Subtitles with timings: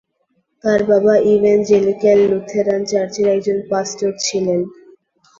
[0.63, 4.59] তার বাবা ইভ্যানজেলিক্যাল লুথেরান চার্চের একজন পাস্টর ছিলেন।